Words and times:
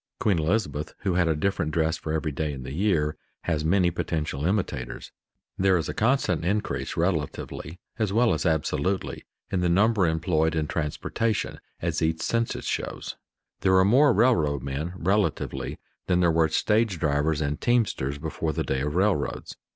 Queen 0.19 0.39
Elizabeth, 0.39 0.95
who 1.01 1.13
had 1.13 1.27
a 1.27 1.35
different 1.35 1.71
dress 1.71 1.95
for 1.95 2.11
every 2.11 2.31
day 2.31 2.51
in 2.51 2.63
the 2.63 2.73
year, 2.73 3.15
has 3.41 3.63
many 3.63 3.91
potential 3.91 4.47
imitators. 4.47 5.11
There 5.59 5.77
is 5.77 5.87
a 5.87 5.93
constant 5.93 6.43
increase 6.43 6.97
relatively, 6.97 7.79
as 7.99 8.11
well 8.11 8.33
as 8.33 8.43
absolutely, 8.43 9.25
in 9.51 9.59
the 9.61 9.69
number 9.69 10.07
employed 10.07 10.55
in 10.55 10.65
transportation, 10.65 11.59
as 11.83 12.01
each 12.01 12.23
census 12.23 12.65
shows; 12.65 13.15
there 13.59 13.77
are 13.77 13.85
more 13.85 14.11
railroad 14.11 14.63
men 14.63 14.93
relatively 14.97 15.77
than 16.07 16.19
there 16.19 16.31
were 16.31 16.49
stage 16.49 16.97
drivers 16.97 17.39
and 17.39 17.61
teamsters 17.61 18.17
before 18.17 18.53
the 18.53 18.63
day 18.63 18.81
of 18.81 18.95
railroads. 18.95 19.55